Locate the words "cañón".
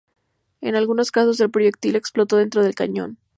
2.73-3.19